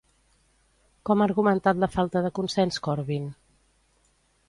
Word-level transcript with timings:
Com 1.09 1.21
ha 1.21 1.27
argumentat 1.29 1.83
la 1.85 1.91
falta 1.99 2.25
de 2.27 2.35
consens 2.41 2.83
Corbyn? 2.89 3.33